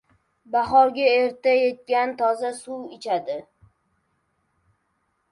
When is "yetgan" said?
1.55-2.13